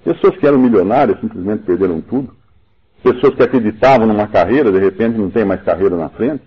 Pessoas 0.03 0.35
que 0.39 0.47
eram 0.47 0.59
milionárias 0.59 1.21
simplesmente 1.21 1.65
perderam 1.65 2.01
tudo. 2.01 2.38
Pessoas 3.03 3.35
que 3.35 3.43
acreditavam 3.43 4.07
numa 4.07 4.27
carreira, 4.27 4.73
de 4.73 4.79
repente 4.79 5.19
não 5.19 5.31
tem 5.31 5.45
mais 5.45 5.63
carreira 5.63 5.97
na 5.97 6.09
frente. 6.09 6.43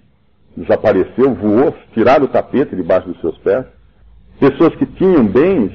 Desapareceu, 0.56 1.34
voou, 1.34 1.74
tiraram 1.94 2.26
o 2.26 2.28
tapete 2.28 2.76
debaixo 2.76 3.08
dos 3.08 3.22
seus 3.22 3.38
pés. 3.38 3.66
Pessoas 4.40 4.76
que 4.76 4.86
tinham 4.86 5.26
bens 5.26 5.72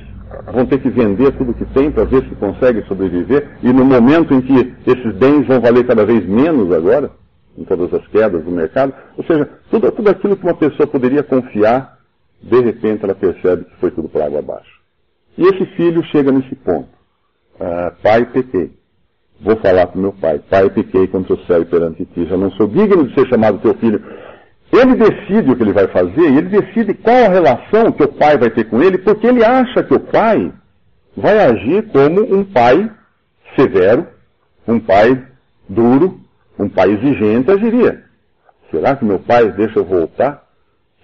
vão 0.52 0.66
ter 0.66 0.78
que 0.80 0.90
vender 0.90 1.32
tudo 1.32 1.54
que 1.54 1.64
tem 1.66 1.90
para 1.90 2.04
ver 2.04 2.22
se 2.28 2.34
conseguem 2.34 2.84
sobreviver. 2.84 3.56
E 3.62 3.72
no 3.72 3.84
momento 3.84 4.34
em 4.34 4.40
que 4.42 4.74
esses 4.86 5.14
bens 5.16 5.46
vão 5.46 5.60
valer 5.60 5.86
cada 5.86 6.04
vez 6.04 6.26
menos 6.26 6.70
agora, 6.72 7.10
em 7.56 7.64
todas 7.64 7.92
as 7.94 8.06
quedas 8.08 8.44
do 8.44 8.50
mercado. 8.50 8.92
Ou 9.16 9.24
seja, 9.24 9.48
tudo, 9.70 9.90
tudo 9.92 10.10
aquilo 10.10 10.36
que 10.36 10.44
uma 10.44 10.54
pessoa 10.54 10.86
poderia 10.86 11.22
confiar, 11.22 11.98
de 12.42 12.60
repente 12.60 13.04
ela 13.04 13.14
percebe 13.14 13.64
que 13.64 13.76
foi 13.76 13.90
tudo 13.90 14.08
por 14.08 14.20
água 14.20 14.40
abaixo. 14.40 14.76
E 15.38 15.42
esse 15.42 15.64
filho 15.76 16.02
chega 16.04 16.30
nesse 16.32 16.54
ponto. 16.56 16.88
Uh, 17.54 17.94
pai, 18.02 18.26
pequei. 18.26 18.72
Vou 19.40 19.56
falar 19.56 19.86
com 19.88 19.98
meu 19.98 20.12
pai. 20.12 20.40
Pai, 20.50 20.68
pequei 20.70 21.06
contra 21.06 21.34
o 21.34 21.46
céu 21.46 21.62
e 21.62 21.64
perante 21.64 22.04
ti. 22.06 22.26
Já 22.26 22.36
não 22.36 22.50
sou 22.52 22.66
digno 22.66 23.06
de 23.06 23.14
ser 23.14 23.28
chamado 23.28 23.58
teu 23.58 23.74
filho. 23.74 24.02
Ele 24.72 24.94
decide 24.96 25.50
o 25.50 25.56
que 25.56 25.62
ele 25.62 25.72
vai 25.72 25.86
fazer 25.88 26.30
e 26.30 26.38
ele 26.38 26.48
decide 26.48 26.94
qual 26.94 27.24
a 27.24 27.28
relação 27.28 27.92
que 27.92 28.02
o 28.02 28.08
pai 28.08 28.36
vai 28.36 28.50
ter 28.50 28.64
com 28.64 28.82
ele, 28.82 28.98
porque 28.98 29.26
ele 29.26 29.44
acha 29.44 29.82
que 29.82 29.94
o 29.94 30.00
pai 30.00 30.52
vai 31.16 31.38
agir 31.38 31.86
como 31.92 32.22
um 32.34 32.44
pai 32.44 32.90
severo, 33.56 34.06
um 34.66 34.80
pai 34.80 35.22
duro, 35.68 36.20
um 36.58 36.68
pai 36.68 36.90
exigente 36.90 37.50
agiria. 37.50 38.04
Será 38.70 38.96
que 38.96 39.04
meu 39.04 39.20
pai 39.20 39.50
deixa 39.52 39.78
eu 39.78 39.84
voltar? 39.84 40.44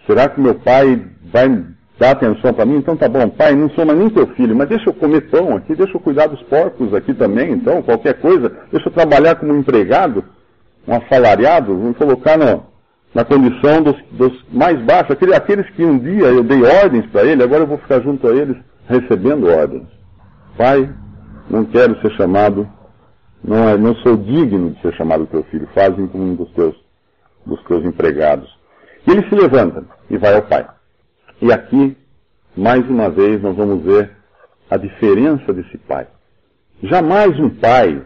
Será 0.06 0.28
que 0.28 0.40
meu 0.40 0.56
pai 0.56 1.00
vai 1.22 1.64
dar 1.98 2.12
atenção 2.12 2.52
para 2.52 2.64
mim? 2.64 2.76
Então 2.76 2.96
tá 2.96 3.08
bom, 3.08 3.28
pai, 3.28 3.54
não 3.54 3.70
sou 3.70 3.84
mais 3.84 3.98
nem 3.98 4.10
teu 4.10 4.26
filho, 4.28 4.54
mas 4.56 4.68
deixa 4.68 4.88
eu 4.88 4.94
comer 4.94 5.22
pão 5.30 5.56
aqui, 5.56 5.74
deixa 5.74 5.96
eu 5.96 6.00
cuidar 6.00 6.26
dos 6.26 6.42
porcos 6.42 6.92
aqui 6.94 7.14
também, 7.14 7.52
então, 7.52 7.82
qualquer 7.82 8.14
coisa, 8.14 8.50
deixa 8.70 8.88
eu 8.88 8.92
trabalhar 8.92 9.36
como 9.36 9.54
empregado, 9.54 10.24
um 10.86 10.94
assalariado, 10.94 11.76
vou 11.76 11.94
colocar 11.94 12.36
no, 12.36 12.64
na 13.14 13.24
condição 13.24 13.82
dos, 13.82 13.96
dos 14.10 14.44
mais 14.52 14.80
baixos, 14.82 15.12
aqueles, 15.12 15.34
aqueles 15.34 15.70
que 15.70 15.84
um 15.84 15.98
dia 15.98 16.26
eu 16.26 16.42
dei 16.42 16.62
ordens 16.62 17.06
para 17.06 17.24
ele, 17.24 17.42
agora 17.42 17.62
eu 17.62 17.68
vou 17.68 17.78
ficar 17.78 18.00
junto 18.00 18.26
a 18.26 18.34
eles 18.34 18.56
recebendo 18.88 19.48
ordens. 19.48 19.86
Pai, 20.56 20.90
não 21.48 21.64
quero 21.64 22.00
ser 22.00 22.10
chamado 22.12 22.68
não, 23.42 23.68
é, 23.68 23.76
não 23.76 23.94
sou 23.96 24.16
digno 24.16 24.70
de 24.70 24.80
ser 24.80 24.94
chamado 24.94 25.26
teu 25.26 25.42
filho, 25.44 25.68
fazem 25.74 26.06
como 26.06 26.24
um 26.24 26.34
dos 26.34 26.50
teus, 26.52 26.76
dos 27.44 27.62
teus 27.64 27.84
empregados. 27.84 28.48
E 29.06 29.10
ele 29.10 29.28
se 29.28 29.34
levanta 29.34 29.84
e 30.08 30.16
vai 30.16 30.34
ao 30.34 30.42
pai. 30.42 30.66
E 31.42 31.52
aqui, 31.52 31.96
mais 32.56 32.88
uma 32.88 33.10
vez, 33.10 33.42
nós 33.42 33.56
vamos 33.56 33.82
ver 33.82 34.12
a 34.70 34.76
diferença 34.76 35.52
desse 35.52 35.76
pai. 35.76 36.06
Jamais 36.84 37.36
um 37.40 37.50
pai, 37.50 38.00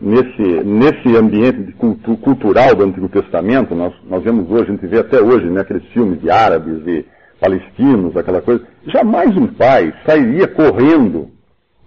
nesse, 0.00 0.62
nesse 0.62 1.16
ambiente 1.16 1.72
cultu, 1.72 2.16
cultural 2.18 2.76
do 2.76 2.84
Antigo 2.84 3.08
Testamento, 3.08 3.74
nós, 3.74 3.92
nós 4.08 4.22
vemos 4.22 4.48
hoje, 4.48 4.70
a 4.70 4.74
gente 4.74 4.86
vê 4.86 5.00
até 5.00 5.20
hoje, 5.20 5.46
né, 5.46 5.62
aqueles 5.62 5.84
filmes 5.86 6.20
de 6.20 6.30
árabes, 6.30 6.84
de 6.84 7.04
palestinos, 7.40 8.16
aquela 8.16 8.40
coisa. 8.40 8.64
Jamais 8.86 9.36
um 9.36 9.48
pai 9.48 9.92
sairia 10.06 10.46
correndo. 10.46 11.28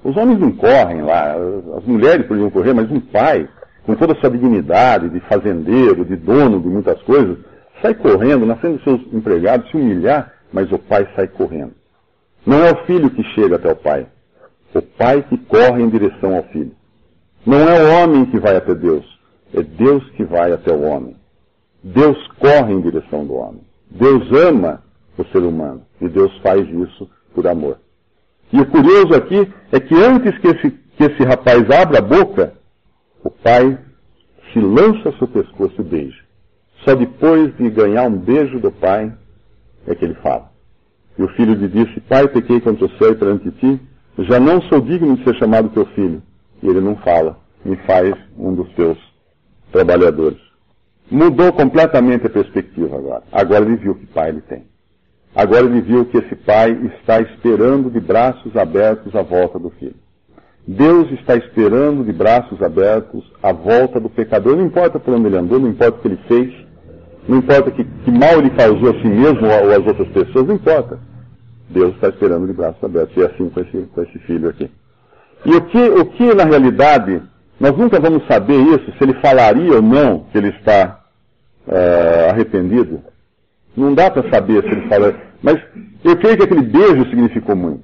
Os 0.03 0.17
homens 0.17 0.37
não 0.37 0.51
correm 0.51 1.01
lá, 1.01 1.33
as 1.77 1.85
mulheres 1.85 2.27
podiam 2.27 2.49
correr, 2.49 2.73
mas 2.73 2.91
um 2.91 2.99
pai, 2.99 3.47
com 3.85 3.95
toda 3.95 4.11
a 4.11 4.15
sua 4.17 4.29
dignidade 4.29 5.07
de 5.07 5.21
fazendeiro, 5.21 6.03
de 6.03 6.17
dono 6.17 6.59
de 6.59 6.67
muitas 6.67 7.01
coisas, 7.03 7.37
sai 7.81 7.93
correndo, 7.93 8.45
na 8.45 8.57
frente 8.57 8.75
dos 8.75 8.83
seus 8.83 9.13
empregados, 9.13 9.71
se 9.71 9.77
humilhar, 9.77 10.32
mas 10.53 10.71
o 10.71 10.77
pai 10.77 11.07
sai 11.15 11.27
correndo. 11.27 11.73
Não 12.45 12.63
é 12.63 12.71
o 12.71 12.85
filho 12.85 13.09
que 13.09 13.23
chega 13.33 13.55
até 13.55 13.71
o 13.71 13.75
pai, 13.75 14.07
o 14.73 14.81
pai 14.81 15.23
que 15.23 15.37
corre 15.37 15.81
em 15.81 15.89
direção 15.89 16.35
ao 16.35 16.43
filho. 16.43 16.71
Não 17.45 17.57
é 17.59 17.83
o 17.83 18.03
homem 18.03 18.25
que 18.25 18.39
vai 18.39 18.55
até 18.55 18.73
Deus, 18.73 19.05
é 19.53 19.61
Deus 19.61 20.07
que 20.11 20.23
vai 20.23 20.51
até 20.51 20.71
o 20.71 20.81
homem. 20.83 21.15
Deus 21.83 22.17
corre 22.39 22.73
em 22.73 22.81
direção 22.81 23.25
do 23.25 23.33
homem. 23.33 23.61
Deus 23.89 24.31
ama 24.31 24.81
o 25.17 25.23
ser 25.25 25.43
humano 25.43 25.81
e 25.99 26.07
Deus 26.07 26.35
faz 26.41 26.67
isso 26.69 27.09
por 27.33 27.45
amor. 27.47 27.77
E 28.51 28.59
o 28.59 28.65
curioso 28.65 29.13
aqui 29.15 29.51
é 29.71 29.79
que 29.79 29.95
antes 29.95 30.37
que 30.39 30.47
esse, 30.47 30.69
que 30.69 31.03
esse 31.03 31.23
rapaz 31.23 31.69
abra 31.69 31.99
a 31.99 32.01
boca, 32.01 32.53
o 33.23 33.29
pai 33.29 33.77
se 34.51 34.59
lança 34.59 35.09
ao 35.09 35.13
seu 35.17 35.27
pescoço 35.27 35.75
e 35.79 35.83
beija. 35.83 36.23
Só 36.85 36.95
depois 36.95 37.55
de 37.57 37.69
ganhar 37.69 38.03
um 38.03 38.17
beijo 38.17 38.59
do 38.59 38.71
pai 38.71 39.11
é 39.87 39.95
que 39.95 40.05
ele 40.05 40.15
fala. 40.15 40.51
E 41.17 41.23
o 41.23 41.27
filho 41.29 41.53
lhe 41.53 41.67
disse, 41.67 41.99
pai, 42.01 42.27
pequei 42.27 42.59
contra 42.59 42.85
o 42.85 42.97
céu 42.97 43.11
e 43.11 43.15
perante 43.15 43.51
ti, 43.51 43.79
já 44.19 44.39
não 44.39 44.61
sou 44.63 44.81
digno 44.81 45.15
de 45.15 45.23
ser 45.23 45.35
chamado 45.35 45.69
teu 45.69 45.85
filho. 45.87 46.21
E 46.61 46.67
ele 46.67 46.79
não 46.79 46.95
fala, 46.97 47.37
me 47.63 47.75
faz 47.77 48.13
um 48.37 48.53
dos 48.53 48.69
teus 48.73 48.97
trabalhadores. 49.71 50.39
Mudou 51.11 51.51
completamente 51.53 52.25
a 52.25 52.29
perspectiva 52.29 52.97
agora. 52.97 53.23
Agora 53.31 53.65
ele 53.65 53.75
viu 53.75 53.95
que 53.95 54.05
pai 54.07 54.29
ele 54.29 54.41
tem. 54.41 54.63
Agora 55.35 55.65
ele 55.65 55.81
viu 55.81 56.05
que 56.05 56.17
esse 56.17 56.35
pai 56.35 56.71
está 56.95 57.19
esperando 57.19 57.89
de 57.89 57.99
braços 57.99 58.55
abertos 58.55 59.15
a 59.15 59.21
volta 59.21 59.59
do 59.59 59.69
filho. 59.71 59.95
Deus 60.65 61.11
está 61.11 61.35
esperando 61.35 62.05
de 62.05 62.13
braços 62.13 62.61
abertos 62.61 63.23
a 63.41 63.51
volta 63.51 63.99
do 63.99 64.09
pecador. 64.09 64.55
Não 64.55 64.65
importa 64.65 64.99
por 64.99 65.13
onde 65.13 65.27
ele 65.27 65.37
andou, 65.37 65.59
não 65.59 65.69
importa 65.69 65.97
o 65.97 66.01
que 66.01 66.07
ele 66.07 66.19
fez, 66.27 66.62
não 67.27 67.37
importa 67.37 67.71
que, 67.71 67.83
que 67.83 68.11
mal 68.11 68.39
ele 68.39 68.49
causou 68.51 68.89
a 68.89 69.01
si 69.01 69.07
mesmo 69.07 69.45
ou 69.45 69.71
às 69.71 69.85
outras 69.85 70.07
pessoas, 70.09 70.47
não 70.47 70.55
importa. 70.55 70.99
Deus 71.69 71.95
está 71.95 72.09
esperando 72.09 72.47
de 72.47 72.53
braços 72.53 72.83
abertos. 72.83 73.15
E 73.15 73.21
é 73.21 73.25
assim 73.25 73.49
com 73.49 73.59
esse, 73.61 73.77
com 73.93 74.01
esse 74.01 74.19
filho 74.19 74.49
aqui. 74.49 74.69
E 75.45 75.55
o 75.55 75.61
que, 75.61 75.77
o 75.77 76.05
que, 76.05 76.33
na 76.33 76.43
realidade, 76.43 77.21
nós 77.59 77.75
nunca 77.77 77.99
vamos 77.99 78.25
saber 78.27 78.59
isso, 78.59 78.91
se 78.97 79.03
ele 79.03 79.13
falaria 79.15 79.73
ou 79.73 79.81
não 79.81 80.25
que 80.31 80.37
ele 80.37 80.49
está 80.49 80.99
uh, 81.67 82.31
arrependido. 82.31 83.01
Não 83.75 83.93
dá 83.93 84.11
para 84.11 84.29
saber 84.29 84.61
se 84.63 84.69
ele 84.69 84.87
fala. 84.87 85.15
Mas 85.41 85.59
eu 86.03 86.17
creio 86.17 86.37
que 86.37 86.43
aquele 86.43 86.61
beijo 86.61 87.09
significou 87.09 87.55
muito. 87.55 87.83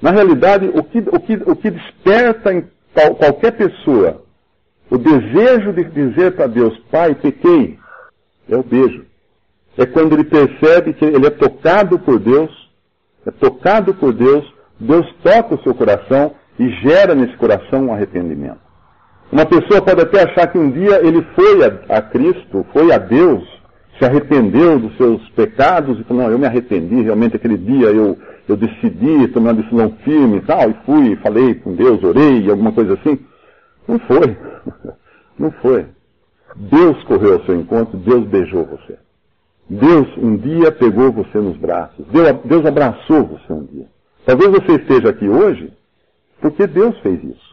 Na 0.00 0.10
realidade, 0.10 0.70
o 0.74 0.82
que, 0.82 0.98
o 0.98 1.20
que, 1.20 1.34
o 1.34 1.56
que 1.56 1.70
desperta 1.70 2.54
em 2.54 2.64
qual, 2.94 3.14
qualquer 3.16 3.52
pessoa 3.52 4.22
o 4.90 4.98
desejo 4.98 5.72
de 5.72 5.84
dizer 5.84 6.32
para 6.32 6.48
Deus, 6.48 6.76
Pai, 6.90 7.14
pequei, 7.14 7.78
é 8.50 8.56
o 8.56 8.62
beijo. 8.62 9.04
É 9.78 9.86
quando 9.86 10.12
ele 10.12 10.24
percebe 10.24 10.92
que 10.92 11.04
ele 11.04 11.26
é 11.26 11.30
tocado 11.30 11.98
por 11.98 12.18
Deus, 12.18 12.50
é 13.26 13.30
tocado 13.30 13.94
por 13.94 14.12
Deus, 14.12 14.44
Deus 14.78 15.06
toca 15.22 15.54
o 15.54 15.62
seu 15.62 15.74
coração 15.74 16.34
e 16.58 16.68
gera 16.82 17.14
nesse 17.14 17.36
coração 17.36 17.86
um 17.86 17.92
arrependimento. 17.92 18.58
Uma 19.30 19.46
pessoa 19.46 19.80
pode 19.80 20.00
até 20.00 20.24
achar 20.24 20.48
que 20.48 20.58
um 20.58 20.70
dia 20.70 21.00
ele 21.06 21.24
foi 21.34 21.64
a, 21.64 21.98
a 21.98 22.02
Cristo, 22.02 22.66
foi 22.72 22.92
a 22.92 22.98
Deus, 22.98 23.46
se 23.98 24.04
arrependeu 24.04 24.78
dos 24.78 24.96
seus 24.96 25.26
pecados 25.30 26.00
e 26.00 26.04
falou, 26.04 26.24
não, 26.24 26.30
eu 26.30 26.38
me 26.38 26.46
arrependi, 26.46 27.02
realmente 27.02 27.36
aquele 27.36 27.56
dia 27.56 27.88
eu, 27.88 28.18
eu 28.48 28.56
decidi, 28.56 29.28
tomei 29.28 29.52
uma 29.52 29.62
decisão 29.62 29.94
firme 30.02 30.38
e 30.38 30.40
tal, 30.40 30.70
e 30.70 30.74
fui, 30.84 31.16
falei 31.16 31.54
com 31.54 31.74
Deus, 31.74 32.02
orei, 32.02 32.50
alguma 32.50 32.72
coisa 32.72 32.94
assim. 32.94 33.18
Não 33.86 33.98
foi. 34.00 34.36
Não 35.38 35.50
foi. 35.52 35.86
Deus 36.56 37.02
correu 37.04 37.34
ao 37.34 37.44
seu 37.44 37.56
encontro, 37.56 37.96
Deus 37.98 38.26
beijou 38.26 38.64
você. 38.64 38.98
Deus 39.68 40.08
um 40.16 40.36
dia 40.36 40.72
pegou 40.72 41.12
você 41.12 41.38
nos 41.38 41.56
braços. 41.56 42.04
Deus, 42.44 42.66
abraçou 42.66 43.24
você 43.24 43.52
um 43.52 43.64
dia. 43.64 43.86
Talvez 44.26 44.50
você 44.50 44.72
esteja 44.74 45.10
aqui 45.10 45.28
hoje 45.28 45.72
porque 46.40 46.66
Deus 46.66 46.98
fez 47.00 47.22
isso. 47.22 47.50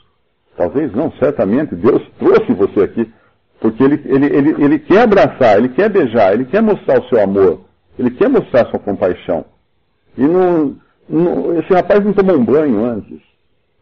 Talvez 0.56 0.92
não, 0.94 1.12
certamente 1.14 1.76
Deus 1.76 2.02
trouxe 2.18 2.54
você 2.54 2.82
aqui 2.82 3.14
porque 3.60 3.84
ele, 3.84 4.02
ele, 4.06 4.26
ele, 4.26 4.64
ele 4.64 4.80
quer 4.80 5.02
abraçar, 5.02 5.58
ele 5.58 5.70
quer 5.70 5.90
beijar, 5.90 6.34
ele 6.34 6.46
quer 6.46 6.62
mostrar 6.62 7.00
o 7.00 7.10
seu 7.10 7.22
amor, 7.22 7.62
ele 7.98 8.12
quer 8.12 8.30
mostrar 8.30 8.64
a 8.64 8.70
sua 8.70 8.80
compaixão. 8.80 9.46
E 10.18 10.22
não, 10.22 10.76
não, 11.08 11.58
esse 11.60 11.72
rapaz 11.74 12.04
não 12.04 12.14
tomou 12.14 12.38
um 12.38 12.46
banho 12.46 12.84
antes. 12.84 13.20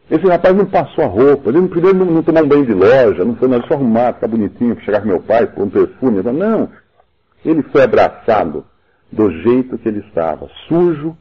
Esse 0.08 0.24
rapaz 0.26 0.54
não 0.54 0.66
passou 0.66 1.04
a 1.04 1.08
roupa, 1.08 1.50
ele 1.50 1.66
primeiro 1.68 1.98
não, 1.98 2.06
não 2.06 2.22
tomou 2.22 2.44
um 2.44 2.48
banho 2.48 2.64
de 2.64 2.72
loja, 2.72 3.24
não 3.24 3.34
foi 3.34 3.48
nada, 3.48 3.66
só 3.66 3.74
arrumar, 3.74 4.14
ficar 4.14 4.28
bonitinho, 4.28 4.80
chegar 4.82 5.00
com 5.00 5.08
meu 5.08 5.20
pai, 5.20 5.46
com 5.48 5.64
um 5.64 5.70
perfume. 5.70 6.22
Não, 6.22 6.68
ele 7.44 7.62
foi 7.64 7.82
abraçado 7.82 8.64
do 9.10 9.30
jeito 9.42 9.76
que 9.78 9.88
ele 9.88 10.00
estava, 10.00 10.48
sujo, 10.68 11.16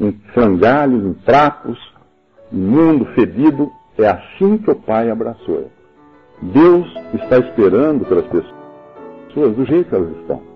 em 0.00 0.12
frangalhos, 0.32 1.04
em 1.04 1.12
trapos, 1.12 1.78
imundo, 2.52 3.04
fedido. 3.14 3.70
É 3.98 4.08
assim 4.08 4.58
que 4.58 4.70
o 4.70 4.74
pai 4.74 5.10
abraçou. 5.10 5.70
Deus 6.42 6.86
está 7.14 7.38
esperando 7.38 8.04
pelas 8.04 8.26
pessoas 8.26 9.56
do 9.56 9.64
jeito 9.64 9.88
que 9.88 9.94
elas 9.94 10.10
estão. 10.18 10.55